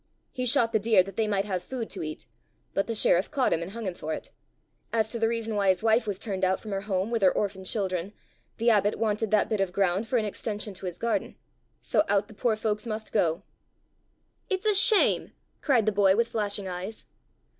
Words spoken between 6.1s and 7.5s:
turned out from her home with her